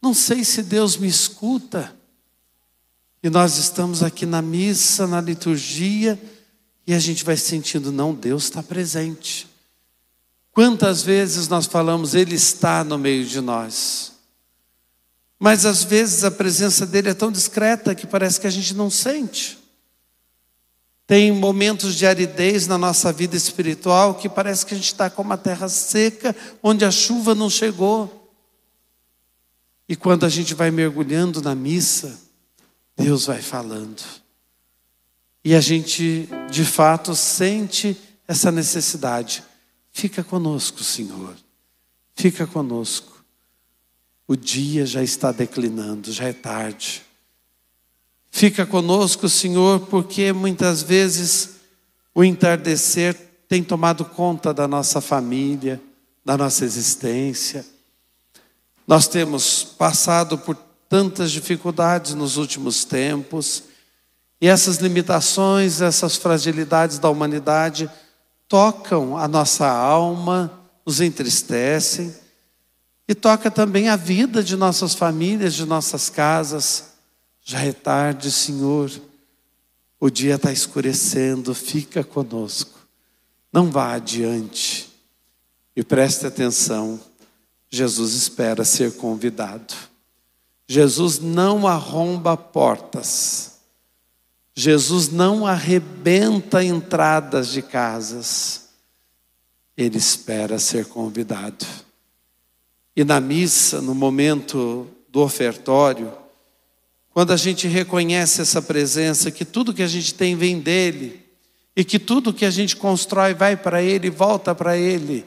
não 0.00 0.14
sei 0.14 0.44
se 0.44 0.62
Deus 0.62 0.96
me 0.96 1.08
escuta. 1.08 1.92
E 3.20 3.28
nós 3.28 3.56
estamos 3.56 4.00
aqui 4.00 4.24
na 4.24 4.40
missa, 4.40 5.08
na 5.08 5.20
liturgia, 5.20 6.16
e 6.86 6.94
a 6.94 7.00
gente 7.00 7.24
vai 7.24 7.36
sentindo, 7.36 7.90
não, 7.90 8.14
Deus 8.14 8.44
está 8.44 8.62
presente. 8.62 9.48
Quantas 10.52 11.02
vezes 11.02 11.48
nós 11.48 11.66
falamos, 11.66 12.14
Ele 12.14 12.36
está 12.36 12.84
no 12.84 12.96
meio 12.96 13.24
de 13.24 13.40
nós. 13.40 14.12
Mas 15.36 15.66
às 15.66 15.82
vezes 15.82 16.22
a 16.22 16.30
presença 16.30 16.86
dele 16.86 17.08
é 17.08 17.14
tão 17.14 17.32
discreta 17.32 17.92
que 17.92 18.06
parece 18.06 18.40
que 18.40 18.46
a 18.46 18.50
gente 18.50 18.72
não 18.72 18.88
sente. 18.88 19.57
Tem 21.08 21.32
momentos 21.32 21.94
de 21.94 22.04
aridez 22.04 22.66
na 22.66 22.76
nossa 22.76 23.10
vida 23.10 23.34
espiritual 23.34 24.16
que 24.16 24.28
parece 24.28 24.66
que 24.66 24.74
a 24.74 24.76
gente 24.76 24.92
está 24.92 25.08
com 25.08 25.22
uma 25.22 25.38
terra 25.38 25.66
seca, 25.66 26.36
onde 26.62 26.84
a 26.84 26.90
chuva 26.90 27.34
não 27.34 27.48
chegou. 27.48 28.30
E 29.88 29.96
quando 29.96 30.26
a 30.26 30.28
gente 30.28 30.52
vai 30.52 30.70
mergulhando 30.70 31.40
na 31.40 31.54
missa, 31.54 32.20
Deus 32.94 33.24
vai 33.24 33.40
falando. 33.40 34.02
E 35.42 35.54
a 35.54 35.62
gente, 35.62 36.28
de 36.50 36.62
fato, 36.62 37.16
sente 37.16 37.96
essa 38.28 38.52
necessidade. 38.52 39.42
Fica 39.90 40.22
conosco, 40.22 40.84
Senhor. 40.84 41.34
Fica 42.14 42.46
conosco. 42.46 43.24
O 44.26 44.36
dia 44.36 44.84
já 44.84 45.02
está 45.02 45.32
declinando, 45.32 46.12
já 46.12 46.24
é 46.24 46.34
tarde. 46.34 47.07
Fica 48.30 48.64
conosco, 48.64 49.28
Senhor, 49.28 49.80
porque 49.86 50.32
muitas 50.32 50.82
vezes 50.82 51.56
o 52.14 52.22
entardecer 52.22 53.14
tem 53.48 53.62
tomado 53.62 54.04
conta 54.04 54.52
da 54.52 54.68
nossa 54.68 55.00
família, 55.00 55.80
da 56.24 56.36
nossa 56.36 56.64
existência. 56.64 57.64
Nós 58.86 59.08
temos 59.08 59.64
passado 59.64 60.36
por 60.38 60.56
tantas 60.88 61.30
dificuldades 61.30 62.14
nos 62.14 62.36
últimos 62.36 62.84
tempos, 62.84 63.64
e 64.40 64.46
essas 64.46 64.76
limitações, 64.76 65.80
essas 65.80 66.16
fragilidades 66.16 66.98
da 66.98 67.10
humanidade 67.10 67.90
tocam 68.46 69.16
a 69.18 69.26
nossa 69.26 69.68
alma, 69.68 70.52
nos 70.86 71.00
entristecem 71.00 72.14
e 73.06 73.14
toca 73.14 73.50
também 73.50 73.88
a 73.88 73.96
vida 73.96 74.42
de 74.42 74.56
nossas 74.56 74.94
famílias, 74.94 75.54
de 75.54 75.64
nossas 75.66 76.08
casas. 76.08 76.84
Já 77.50 77.60
é 77.62 77.72
tarde, 77.72 78.30
Senhor. 78.30 78.92
O 79.98 80.10
dia 80.10 80.34
está 80.34 80.52
escurecendo, 80.52 81.54
fica 81.54 82.04
conosco. 82.04 82.78
Não 83.50 83.70
vá 83.70 83.94
adiante. 83.94 84.92
E 85.74 85.82
preste 85.82 86.26
atenção: 86.26 87.00
Jesus 87.70 88.12
espera 88.12 88.66
ser 88.66 88.98
convidado. 88.98 89.74
Jesus 90.68 91.20
não 91.20 91.66
arromba 91.66 92.36
portas. 92.36 93.60
Jesus 94.54 95.08
não 95.08 95.46
arrebenta 95.46 96.62
entradas 96.62 97.48
de 97.48 97.62
casas. 97.62 98.68
Ele 99.74 99.96
espera 99.96 100.58
ser 100.58 100.84
convidado. 100.84 101.64
E 102.94 103.02
na 103.04 103.18
missa, 103.22 103.80
no 103.80 103.94
momento 103.94 104.86
do 105.08 105.22
ofertório, 105.22 106.27
quando 107.18 107.32
a 107.32 107.36
gente 107.36 107.66
reconhece 107.66 108.40
essa 108.40 108.62
presença, 108.62 109.28
que 109.28 109.44
tudo 109.44 109.74
que 109.74 109.82
a 109.82 109.88
gente 109.88 110.14
tem 110.14 110.36
vem 110.36 110.60
dele, 110.60 111.26
e 111.74 111.82
que 111.82 111.98
tudo 111.98 112.32
que 112.32 112.44
a 112.44 112.50
gente 112.50 112.76
constrói 112.76 113.34
vai 113.34 113.56
para 113.56 113.82
ele 113.82 114.08
volta 114.08 114.54
para 114.54 114.78
ele, 114.78 115.26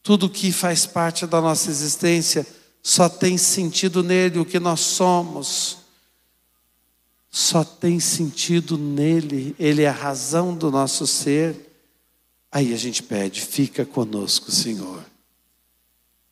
tudo 0.00 0.30
que 0.30 0.52
faz 0.52 0.86
parte 0.86 1.26
da 1.26 1.40
nossa 1.40 1.70
existência 1.70 2.46
só 2.80 3.08
tem 3.08 3.36
sentido 3.36 4.00
nele, 4.00 4.38
o 4.38 4.44
que 4.44 4.60
nós 4.60 4.78
somos, 4.78 5.78
só 7.32 7.64
tem 7.64 7.98
sentido 7.98 8.78
nele, 8.78 9.56
ele 9.58 9.82
é 9.82 9.88
a 9.88 9.92
razão 9.92 10.56
do 10.56 10.70
nosso 10.70 11.04
ser. 11.04 11.80
Aí 12.48 12.72
a 12.72 12.76
gente 12.76 13.02
pede, 13.02 13.40
fica 13.40 13.84
conosco, 13.84 14.52
Senhor. 14.52 15.04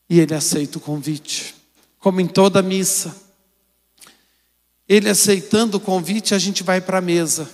E 0.09 0.21
ele 0.21 0.33
aceita 0.33 0.79
o 0.79 0.81
convite, 0.81 1.57
como 1.99 2.21
em 2.21 2.29
toda 2.29 2.63
missa. 2.63 3.24
Ele 4.89 5.09
aceitando 5.09 5.79
o 5.79 5.81
convite, 5.81 6.35
a 6.35 6.39
gente 6.39 6.63
vai 6.63 6.81
para 6.81 6.99
a 6.99 7.03
mesa. 7.03 7.49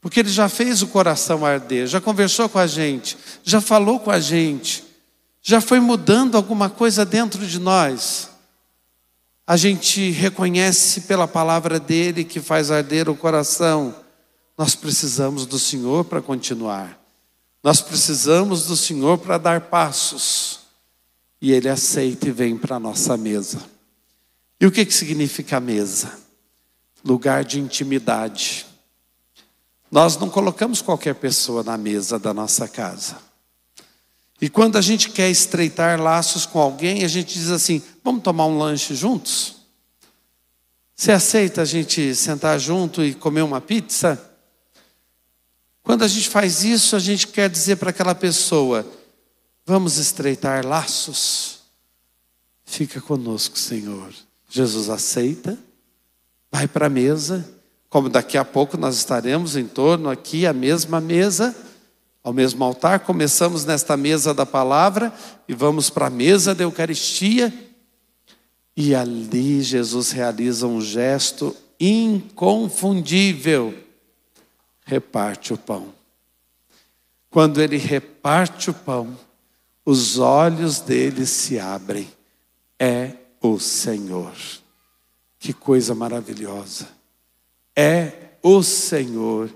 Porque 0.00 0.20
ele 0.20 0.28
já 0.28 0.48
fez 0.48 0.82
o 0.82 0.88
coração 0.88 1.46
arder, 1.46 1.86
já 1.86 2.00
conversou 2.00 2.48
com 2.48 2.58
a 2.58 2.66
gente, 2.66 3.16
já 3.44 3.60
falou 3.60 4.00
com 4.00 4.10
a 4.10 4.18
gente, 4.18 4.84
já 5.40 5.60
foi 5.60 5.78
mudando 5.78 6.36
alguma 6.36 6.68
coisa 6.68 7.04
dentro 7.04 7.46
de 7.46 7.60
nós. 7.60 8.28
A 9.46 9.56
gente 9.56 10.10
reconhece 10.10 11.02
pela 11.02 11.28
palavra 11.28 11.78
dele 11.78 12.24
que 12.24 12.40
faz 12.40 12.70
arder 12.70 13.08
o 13.08 13.16
coração. 13.16 13.94
Nós 14.58 14.74
precisamos 14.74 15.46
do 15.46 15.58
Senhor 15.58 16.04
para 16.04 16.20
continuar. 16.20 17.00
Nós 17.62 17.80
precisamos 17.80 18.66
do 18.66 18.76
Senhor 18.76 19.18
para 19.18 19.38
dar 19.38 19.62
passos. 19.62 20.60
E 21.40 21.52
ele 21.52 21.68
aceita 21.68 22.28
e 22.28 22.32
vem 22.32 22.56
para 22.56 22.76
a 22.76 22.80
nossa 22.80 23.16
mesa. 23.16 23.62
E 24.60 24.66
o 24.66 24.70
que, 24.70 24.84
que 24.84 24.94
significa 24.94 25.58
mesa? 25.58 26.12
Lugar 27.04 27.44
de 27.44 27.60
intimidade. 27.60 28.66
Nós 29.90 30.16
não 30.16 30.30
colocamos 30.30 30.80
qualquer 30.80 31.14
pessoa 31.14 31.62
na 31.62 31.76
mesa 31.76 32.18
da 32.18 32.32
nossa 32.32 32.66
casa. 32.66 33.18
E 34.40 34.48
quando 34.48 34.76
a 34.76 34.80
gente 34.80 35.10
quer 35.10 35.30
estreitar 35.30 36.00
laços 36.00 36.46
com 36.46 36.58
alguém, 36.60 37.04
a 37.04 37.08
gente 37.08 37.34
diz 37.34 37.50
assim: 37.50 37.82
vamos 38.02 38.22
tomar 38.22 38.46
um 38.46 38.58
lanche 38.58 38.94
juntos? 38.94 39.56
Você 40.96 41.12
aceita 41.12 41.62
a 41.62 41.64
gente 41.64 42.14
sentar 42.14 42.58
junto 42.58 43.04
e 43.04 43.14
comer 43.14 43.42
uma 43.42 43.60
pizza? 43.60 44.20
Quando 45.82 46.04
a 46.04 46.08
gente 46.08 46.28
faz 46.28 46.62
isso, 46.64 46.94
a 46.96 46.98
gente 46.98 47.26
quer 47.26 47.50
dizer 47.50 47.76
para 47.76 47.90
aquela 47.90 48.14
pessoa: 48.14 48.86
vamos 49.66 49.98
estreitar 49.98 50.66
laços? 50.66 51.60
Fica 52.64 53.00
conosco, 53.00 53.58
Senhor. 53.58 54.12
Jesus 54.48 54.88
aceita 54.88 55.58
vai 56.52 56.68
para 56.68 56.86
a 56.86 56.90
mesa, 56.90 57.48
como 57.88 58.10
daqui 58.10 58.36
a 58.36 58.44
pouco 58.44 58.76
nós 58.76 58.96
estaremos 58.96 59.56
em 59.56 59.66
torno 59.66 60.10
aqui, 60.10 60.46
a 60.46 60.52
mesma 60.52 61.00
mesa, 61.00 61.56
ao 62.22 62.32
mesmo 62.32 62.62
altar, 62.62 63.00
começamos 63.00 63.64
nesta 63.64 63.96
mesa 63.96 64.34
da 64.34 64.44
palavra 64.44 65.10
e 65.48 65.54
vamos 65.54 65.88
para 65.88 66.08
a 66.08 66.10
mesa 66.10 66.54
da 66.54 66.62
Eucaristia, 66.62 67.52
e 68.76 68.94
ali 68.94 69.62
Jesus 69.62 70.10
realiza 70.10 70.66
um 70.66 70.80
gesto 70.80 71.56
inconfundível: 71.80 73.74
reparte 74.84 75.52
o 75.52 75.58
pão. 75.58 75.88
Quando 77.30 77.62
ele 77.62 77.78
reparte 77.78 78.70
o 78.70 78.74
pão, 78.74 79.16
os 79.84 80.18
olhos 80.18 80.80
dele 80.80 81.26
se 81.26 81.58
abrem. 81.58 82.08
É 82.78 83.12
o 83.40 83.58
Senhor. 83.58 84.32
Que 85.42 85.52
coisa 85.52 85.92
maravilhosa. 85.92 86.86
É 87.74 88.12
o 88.44 88.62
Senhor. 88.62 89.52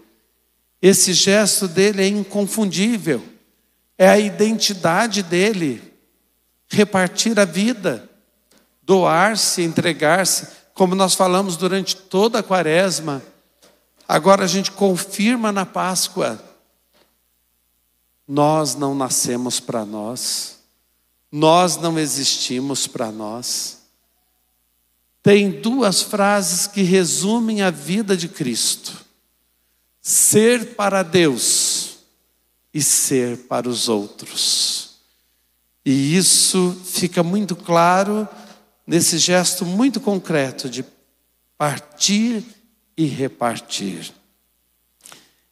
Esse 0.82 1.12
gesto 1.12 1.68
dele 1.68 2.02
é 2.02 2.08
inconfundível. 2.08 3.22
É 3.96 4.08
a 4.08 4.18
identidade 4.18 5.22
dele. 5.22 5.80
Repartir 6.68 7.38
a 7.38 7.44
vida, 7.44 8.10
doar-se, 8.82 9.62
entregar-se, 9.62 10.48
como 10.74 10.96
nós 10.96 11.14
falamos 11.14 11.56
durante 11.56 11.94
toda 11.94 12.40
a 12.40 12.42
quaresma. 12.42 13.22
Agora 14.08 14.42
a 14.42 14.48
gente 14.48 14.72
confirma 14.72 15.52
na 15.52 15.64
Páscoa. 15.64 16.42
Nós 18.26 18.74
não 18.74 18.92
nascemos 18.92 19.60
para 19.60 19.84
nós, 19.84 20.58
nós 21.30 21.76
não 21.76 21.96
existimos 21.96 22.88
para 22.88 23.12
nós 23.12 23.85
tem 25.26 25.50
duas 25.50 26.02
frases 26.02 26.68
que 26.68 26.82
resumem 26.82 27.60
a 27.60 27.68
vida 27.68 28.16
de 28.16 28.28
Cristo: 28.28 29.04
ser 30.00 30.76
para 30.76 31.02
Deus 31.02 31.96
e 32.72 32.80
ser 32.80 33.36
para 33.48 33.68
os 33.68 33.88
outros. 33.88 35.00
E 35.84 36.16
isso 36.16 36.80
fica 36.84 37.24
muito 37.24 37.56
claro 37.56 38.28
nesse 38.86 39.18
gesto 39.18 39.66
muito 39.66 40.00
concreto 40.00 40.70
de 40.70 40.84
partir 41.58 42.44
e 42.96 43.04
repartir. 43.06 44.12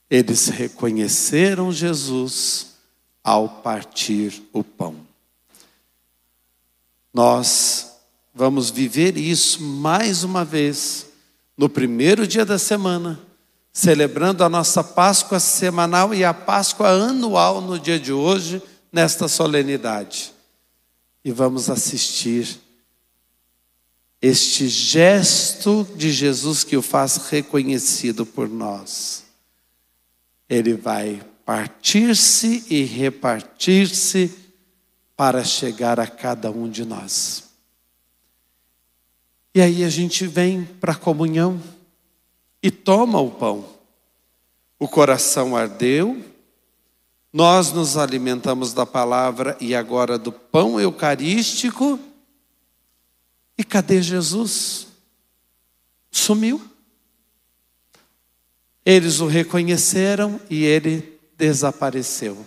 Eles 0.08 0.46
reconheceram 0.46 1.72
Jesus 1.72 2.76
ao 3.24 3.48
partir 3.48 4.40
o 4.52 4.62
pão. 4.62 5.04
Nós 7.12 7.93
Vamos 8.35 8.68
viver 8.68 9.16
isso 9.16 9.62
mais 9.62 10.25
uma 10.25 10.44
vez, 10.44 11.07
no 11.57 11.68
primeiro 11.68 12.27
dia 12.27 12.44
da 12.44 12.59
semana, 12.59 13.20
celebrando 13.73 14.42
a 14.42 14.49
nossa 14.49 14.83
Páscoa 14.83 15.38
semanal 15.38 16.12
e 16.12 16.25
a 16.25 16.35
Páscoa 16.35 16.88
anual 16.88 17.61
no 17.61 17.79
dia 17.79 17.99
de 17.99 18.12
hoje, 18.12 18.61
nesta 18.92 19.29
solenidade. 19.29 20.33
E 21.25 21.31
vamos 21.31 21.70
assistir 21.70 22.61
este 24.20 24.66
gesto 24.66 25.87
de 25.94 26.11
Jesus 26.11 26.64
que 26.64 26.77
o 26.77 26.83
faz 26.83 27.29
reconhecido 27.29 28.27
por 28.27 28.49
nós. 28.49 29.23
Ele 30.49 30.75
vai 30.75 31.23
partir-se 31.44 32.66
e 32.68 32.83
repartir-se 32.83 34.35
para 35.16 35.44
chegar 35.44 36.01
a 36.01 36.07
cada 36.07 36.51
um 36.51 36.68
de 36.68 36.85
nós. 36.85 37.54
E 39.55 39.61
aí 39.61 39.85
a 39.85 39.88
gente 39.88 40.27
vem 40.27 40.64
para 40.64 40.93
a 40.93 40.97
comunhão 40.97 41.62
e 42.61 42.71
toma 42.71 43.21
o 43.21 43.31
pão. 43.31 43.64
O 44.79 44.88
coração 44.88 45.55
ardeu, 45.55 46.25
nós 47.33 47.71
nos 47.71 47.97
alimentamos 47.97 48.73
da 48.73 48.85
palavra 48.85 49.57
e 49.61 49.75
agora 49.75 50.19
do 50.19 50.33
pão 50.33 50.81
eucarístico. 50.81 52.01
E 53.57 53.62
cadê 53.62 54.03
Jesus? 54.03 54.88
Sumiu. 56.11 56.61
Eles 58.85 59.21
o 59.21 59.27
reconheceram 59.27 60.40
e 60.51 60.64
ele 60.64 61.19
desapareceu. 61.37 62.45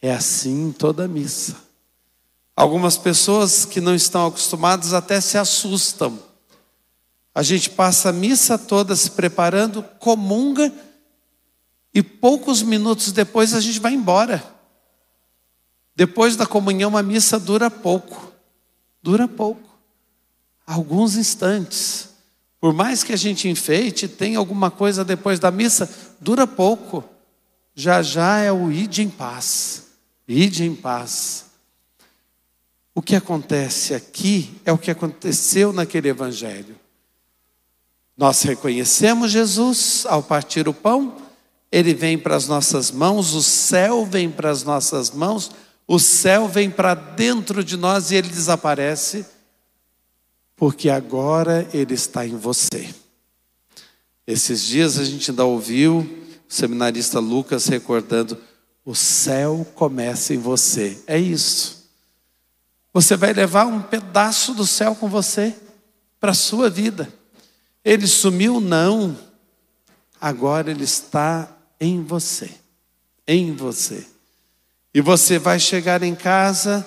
É 0.00 0.12
assim 0.12 0.72
toda 0.72 1.06
missa. 1.06 1.65
Algumas 2.56 2.96
pessoas 2.96 3.66
que 3.66 3.82
não 3.82 3.94
estão 3.94 4.26
acostumadas 4.26 4.94
até 4.94 5.20
se 5.20 5.36
assustam. 5.36 6.18
A 7.34 7.42
gente 7.42 7.68
passa 7.68 8.08
a 8.08 8.12
missa 8.14 8.56
toda 8.56 8.96
se 8.96 9.10
preparando, 9.10 9.82
comunga 10.00 10.72
e 11.92 12.02
poucos 12.02 12.62
minutos 12.62 13.12
depois 13.12 13.52
a 13.52 13.60
gente 13.60 13.78
vai 13.78 13.92
embora. 13.92 14.42
Depois 15.94 16.34
da 16.34 16.46
comunhão, 16.46 16.96
a 16.96 17.02
missa 17.02 17.38
dura 17.38 17.70
pouco. 17.70 18.32
Dura 19.02 19.28
pouco. 19.28 19.78
Alguns 20.66 21.14
instantes. 21.14 22.08
Por 22.58 22.72
mais 22.72 23.04
que 23.04 23.12
a 23.12 23.16
gente 23.16 23.48
enfeite, 23.48 24.08
tem 24.08 24.34
alguma 24.34 24.70
coisa 24.70 25.04
depois 25.04 25.38
da 25.38 25.50
missa, 25.50 25.88
dura 26.18 26.46
pouco. 26.46 27.04
Já 27.74 28.02
já 28.02 28.38
é 28.38 28.50
o 28.50 28.72
ide 28.72 29.02
em 29.02 29.10
paz. 29.10 29.88
Ide 30.26 30.64
em 30.64 30.74
paz. 30.74 31.46
O 32.96 33.02
que 33.02 33.14
acontece 33.14 33.92
aqui 33.92 34.58
é 34.64 34.72
o 34.72 34.78
que 34.78 34.90
aconteceu 34.90 35.70
naquele 35.70 36.08
evangelho. 36.08 36.74
Nós 38.16 38.40
reconhecemos 38.40 39.30
Jesus 39.30 40.06
ao 40.08 40.22
partir 40.22 40.66
o 40.66 40.72
pão, 40.72 41.14
ele 41.70 41.92
vem 41.92 42.16
para 42.16 42.34
as 42.34 42.48
nossas 42.48 42.90
mãos, 42.90 43.34
o 43.34 43.42
céu 43.42 44.06
vem 44.06 44.30
para 44.30 44.50
as 44.50 44.62
nossas 44.62 45.10
mãos, 45.10 45.50
o 45.86 45.98
céu 45.98 46.48
vem 46.48 46.70
para 46.70 46.94
dentro 46.94 47.62
de 47.62 47.76
nós 47.76 48.10
e 48.10 48.14
ele 48.14 48.30
desaparece, 48.30 49.26
porque 50.56 50.88
agora 50.88 51.68
ele 51.74 51.92
está 51.92 52.26
em 52.26 52.34
você. 52.34 52.88
Esses 54.26 54.62
dias 54.62 54.98
a 54.98 55.04
gente 55.04 55.30
ainda 55.30 55.44
ouviu 55.44 55.98
o 55.98 56.52
seminarista 56.52 57.20
Lucas 57.20 57.66
recordando: 57.66 58.38
o 58.86 58.94
céu 58.94 59.66
começa 59.74 60.32
em 60.32 60.38
você. 60.38 60.98
É 61.06 61.18
isso. 61.18 61.85
Você 62.96 63.14
vai 63.14 63.34
levar 63.34 63.66
um 63.66 63.82
pedaço 63.82 64.54
do 64.54 64.66
céu 64.66 64.94
com 64.94 65.06
você 65.06 65.54
para 66.18 66.30
a 66.30 66.34
sua 66.34 66.70
vida. 66.70 67.12
Ele 67.84 68.06
sumiu? 68.06 68.58
Não. 68.58 69.14
Agora 70.18 70.70
ele 70.70 70.84
está 70.84 71.46
em 71.78 72.02
você. 72.02 72.50
Em 73.28 73.54
você. 73.54 74.06
E 74.94 75.02
você 75.02 75.38
vai 75.38 75.60
chegar 75.60 76.02
em 76.02 76.14
casa 76.14 76.86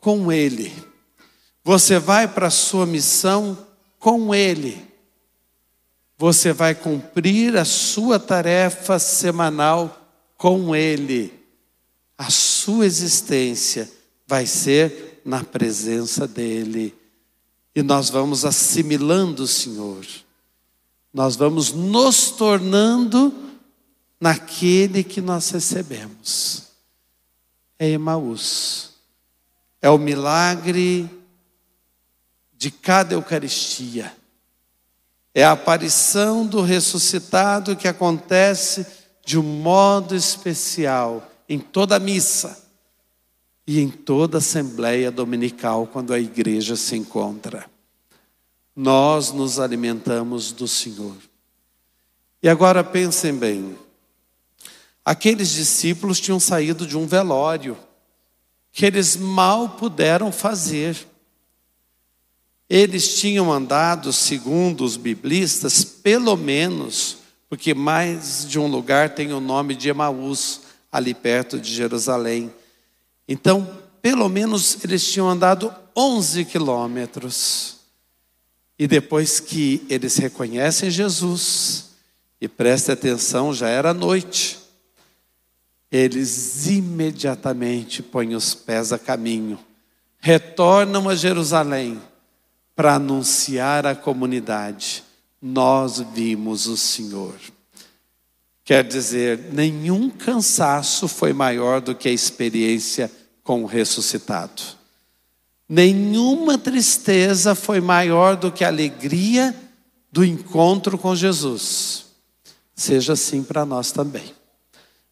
com 0.00 0.32
ele. 0.32 0.72
Você 1.62 2.00
vai 2.00 2.26
para 2.26 2.48
a 2.48 2.50
sua 2.50 2.84
missão 2.84 3.56
com 3.96 4.34
ele. 4.34 4.84
Você 6.18 6.52
vai 6.52 6.74
cumprir 6.74 7.56
a 7.56 7.64
sua 7.64 8.18
tarefa 8.18 8.98
semanal 8.98 10.04
com 10.36 10.74
ele. 10.74 11.32
A 12.18 12.28
sua 12.28 12.84
existência 12.86 13.99
vai 14.30 14.46
ser 14.46 15.20
na 15.24 15.42
presença 15.42 16.24
dele. 16.24 16.96
E 17.74 17.82
nós 17.82 18.10
vamos 18.10 18.44
assimilando 18.44 19.42
o 19.42 19.48
Senhor, 19.48 20.06
nós 21.12 21.34
vamos 21.34 21.72
nos 21.72 22.30
tornando 22.30 23.34
naquele 24.20 25.02
que 25.02 25.20
nós 25.20 25.50
recebemos. 25.50 26.68
É 27.76 27.88
Emaús, 27.88 28.90
é 29.82 29.90
o 29.90 29.98
milagre 29.98 31.10
de 32.56 32.70
cada 32.70 33.14
Eucaristia, 33.14 34.14
é 35.34 35.42
a 35.42 35.52
aparição 35.52 36.46
do 36.46 36.62
ressuscitado 36.62 37.74
que 37.74 37.88
acontece 37.88 38.86
de 39.24 39.36
um 39.36 39.42
modo 39.42 40.14
especial 40.14 41.28
em 41.48 41.58
toda 41.58 41.96
a 41.96 42.00
missa 42.00 42.69
e 43.70 43.78
em 43.78 43.88
toda 43.88 44.38
assembleia 44.38 45.12
dominical, 45.12 45.86
quando 45.86 46.12
a 46.12 46.18
igreja 46.18 46.74
se 46.74 46.96
encontra. 46.96 47.70
Nós 48.74 49.30
nos 49.30 49.60
alimentamos 49.60 50.50
do 50.50 50.66
Senhor. 50.66 51.14
E 52.42 52.48
agora 52.48 52.82
pensem 52.82 53.32
bem: 53.32 53.78
aqueles 55.04 55.50
discípulos 55.50 56.18
tinham 56.18 56.40
saído 56.40 56.84
de 56.84 56.98
um 56.98 57.06
velório, 57.06 57.78
que 58.72 58.84
eles 58.84 59.16
mal 59.16 59.68
puderam 59.68 60.32
fazer. 60.32 60.96
Eles 62.68 63.20
tinham 63.20 63.52
andado, 63.52 64.12
segundo 64.12 64.82
os 64.82 64.96
biblistas, 64.96 65.84
pelo 65.84 66.36
menos, 66.36 67.18
porque 67.48 67.72
mais 67.72 68.44
de 68.48 68.58
um 68.58 68.66
lugar 68.66 69.14
tem 69.14 69.32
o 69.32 69.38
nome 69.38 69.76
de 69.76 69.90
Emaús, 69.90 70.62
ali 70.90 71.14
perto 71.14 71.60
de 71.60 71.72
Jerusalém. 71.72 72.52
Então, 73.32 73.78
pelo 74.02 74.28
menos 74.28 74.82
eles 74.82 75.04
tinham 75.04 75.30
andado 75.30 75.72
11 75.96 76.44
quilômetros. 76.46 77.76
E 78.76 78.88
depois 78.88 79.38
que 79.38 79.86
eles 79.88 80.16
reconhecem 80.16 80.90
Jesus, 80.90 81.90
e 82.40 82.48
preste 82.48 82.90
atenção, 82.90 83.54
já 83.54 83.68
era 83.68 83.94
noite, 83.94 84.58
eles 85.92 86.66
imediatamente 86.66 88.02
põem 88.02 88.34
os 88.34 88.52
pés 88.52 88.92
a 88.92 88.98
caminho, 88.98 89.60
retornam 90.18 91.08
a 91.08 91.14
Jerusalém 91.14 92.02
para 92.74 92.96
anunciar 92.96 93.86
à 93.86 93.94
comunidade: 93.94 95.04
nós 95.40 96.00
vimos 96.12 96.66
o 96.66 96.76
Senhor. 96.76 97.36
Quer 98.64 98.82
dizer, 98.82 99.50
nenhum 99.52 100.10
cansaço 100.10 101.06
foi 101.06 101.32
maior 101.32 101.80
do 101.80 101.94
que 101.94 102.08
a 102.08 102.12
experiência 102.12 103.19
com 103.50 103.64
o 103.64 103.66
ressuscitado. 103.66 104.62
Nenhuma 105.68 106.56
tristeza 106.56 107.52
foi 107.52 107.80
maior 107.80 108.36
do 108.36 108.52
que 108.52 108.62
a 108.62 108.68
alegria 108.68 109.52
do 110.12 110.24
encontro 110.24 110.96
com 110.96 111.16
Jesus. 111.16 112.04
Seja 112.76 113.14
assim 113.14 113.42
para 113.42 113.66
nós 113.66 113.90
também. 113.90 114.32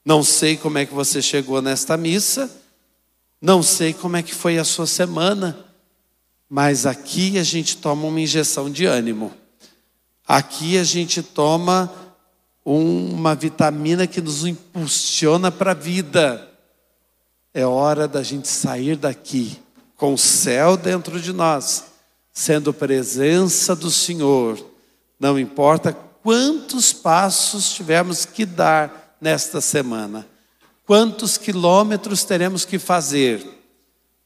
Não 0.05 0.23
sei 0.23 0.57
como 0.57 0.79
é 0.79 0.87
que 0.87 0.95
você 0.95 1.21
chegou 1.21 1.61
nesta 1.61 1.97
missa, 1.97 2.49
não 3.43 3.61
sei 3.61 3.93
como 3.93 4.17
é 4.17 4.23
que 4.23 4.33
foi 4.33 4.57
a 4.57 4.63
sua 4.63 4.87
semana, 4.87 5.59
mas 6.49 6.87
aqui 6.87 7.41
a 7.41 7.43
gente 7.43 7.79
toma 7.79 8.07
uma 8.07 8.21
injeção 8.21 8.71
de 8.71 8.87
ânimo. 8.87 9.33
Aqui 10.25 10.79
a 10.79 10.85
gente 10.85 11.25
toma 11.25 11.93
uma 12.65 13.35
vitamina 13.35 14.07
que 14.07 14.21
nos 14.21 14.47
impulsiona 14.47 15.51
para 15.51 15.73
a 15.73 15.75
vida. 15.75 16.48
É 17.59 17.67
hora 17.67 18.07
da 18.07 18.23
gente 18.23 18.47
sair 18.47 18.95
daqui 18.95 19.59
com 19.97 20.15
o 20.15 20.17
céu 20.17 20.77
dentro 20.77 21.21
de 21.21 21.33
nós, 21.33 21.87
sendo 22.33 22.73
presença 22.73 23.75
do 23.75 23.91
Senhor. 23.91 24.65
Não 25.19 25.37
importa 25.37 25.93
quantos 26.23 26.93
passos 26.93 27.73
tivermos 27.73 28.25
que 28.25 28.47
dar 28.47 29.17
nesta 29.21 29.61
semana, 29.61 30.25
quantos 30.87 31.37
quilômetros 31.37 32.23
teremos 32.23 32.65
que 32.65 32.79
fazer, 32.79 33.45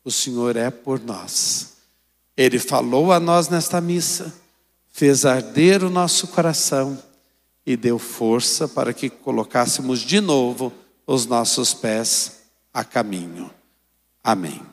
o 0.04 0.10
Senhor 0.10 0.54
é 0.54 0.70
por 0.70 1.00
nós. 1.00 1.72
Ele 2.36 2.58
falou 2.58 3.12
a 3.12 3.18
nós 3.18 3.48
nesta 3.48 3.80
missa, 3.80 4.30
fez 4.90 5.24
arder 5.24 5.82
o 5.82 5.88
nosso 5.88 6.26
coração 6.26 7.02
e 7.64 7.78
deu 7.78 7.98
força 7.98 8.68
para 8.68 8.92
que 8.92 9.08
colocássemos 9.08 10.00
de 10.00 10.20
novo 10.20 10.70
os 11.06 11.24
nossos 11.24 11.72
pés 11.72 12.41
a 12.72 12.84
caminho. 12.84 13.50
Amém. 14.24 14.71